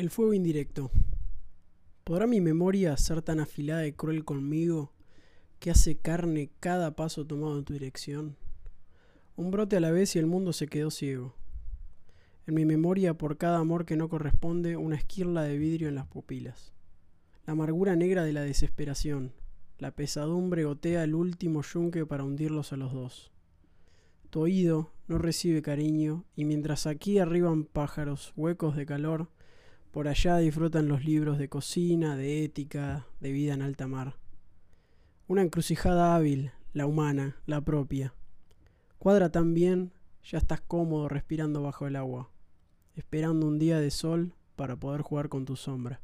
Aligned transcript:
El 0.00 0.08
fuego 0.08 0.32
indirecto. 0.32 0.90
¿Podrá 2.04 2.26
mi 2.26 2.40
memoria 2.40 2.96
ser 2.96 3.20
tan 3.20 3.38
afilada 3.38 3.86
y 3.86 3.92
cruel 3.92 4.24
conmigo 4.24 4.94
que 5.58 5.70
hace 5.70 5.98
carne 5.98 6.48
cada 6.58 6.96
paso 6.96 7.26
tomado 7.26 7.58
en 7.58 7.64
tu 7.66 7.74
dirección? 7.74 8.38
Un 9.36 9.50
brote 9.50 9.76
a 9.76 9.80
la 9.80 9.90
vez 9.90 10.16
y 10.16 10.18
el 10.18 10.24
mundo 10.24 10.54
se 10.54 10.68
quedó 10.68 10.90
ciego. 10.90 11.34
En 12.46 12.54
mi 12.54 12.64
memoria, 12.64 13.12
por 13.18 13.36
cada 13.36 13.58
amor 13.58 13.84
que 13.84 13.98
no 13.98 14.08
corresponde, 14.08 14.78
una 14.78 14.96
esquirla 14.96 15.42
de 15.42 15.58
vidrio 15.58 15.90
en 15.90 15.96
las 15.96 16.06
pupilas. 16.06 16.72
La 17.44 17.52
amargura 17.52 17.94
negra 17.94 18.24
de 18.24 18.32
la 18.32 18.40
desesperación. 18.40 19.34
La 19.76 19.90
pesadumbre 19.90 20.64
gotea 20.64 21.04
el 21.04 21.14
último 21.14 21.60
yunque 21.60 22.06
para 22.06 22.24
hundirlos 22.24 22.72
a 22.72 22.78
los 22.78 22.94
dos. 22.94 23.32
Tu 24.30 24.40
oído 24.40 24.92
no 25.08 25.18
recibe 25.18 25.60
cariño 25.60 26.24
y 26.36 26.46
mientras 26.46 26.86
aquí 26.86 27.18
arriban 27.18 27.64
pájaros 27.64 28.32
huecos 28.34 28.76
de 28.76 28.86
calor, 28.86 29.28
por 29.90 30.08
allá 30.08 30.36
disfrutan 30.38 30.88
los 30.88 31.04
libros 31.04 31.38
de 31.38 31.48
cocina, 31.48 32.16
de 32.16 32.44
ética, 32.44 33.06
de 33.20 33.32
vida 33.32 33.54
en 33.54 33.62
alta 33.62 33.86
mar. 33.86 34.16
Una 35.26 35.42
encrucijada 35.42 36.14
hábil, 36.14 36.52
la 36.72 36.86
humana, 36.86 37.36
la 37.46 37.60
propia. 37.60 38.14
Cuadra 38.98 39.30
tan 39.30 39.54
bien, 39.54 39.92
ya 40.22 40.38
estás 40.38 40.60
cómodo 40.60 41.08
respirando 41.08 41.62
bajo 41.62 41.86
el 41.86 41.96
agua, 41.96 42.30
esperando 42.94 43.46
un 43.46 43.58
día 43.58 43.80
de 43.80 43.90
sol 43.90 44.34
para 44.56 44.76
poder 44.76 45.02
jugar 45.02 45.28
con 45.28 45.44
tu 45.44 45.56
sombra. 45.56 46.00